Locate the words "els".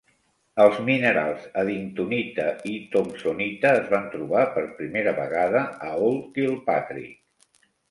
0.63-0.77